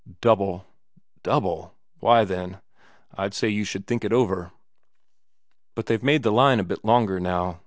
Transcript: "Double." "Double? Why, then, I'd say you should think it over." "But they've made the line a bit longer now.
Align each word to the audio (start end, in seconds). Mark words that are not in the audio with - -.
"Double." 0.19 0.65
"Double? 1.21 1.75
Why, 1.99 2.25
then, 2.25 2.59
I'd 3.13 3.35
say 3.35 3.49
you 3.49 3.63
should 3.63 3.85
think 3.85 4.03
it 4.03 4.11
over." 4.11 4.51
"But 5.75 5.85
they've 5.85 6.01
made 6.01 6.23
the 6.23 6.31
line 6.31 6.59
a 6.59 6.63
bit 6.63 6.83
longer 6.83 7.19
now. 7.19 7.59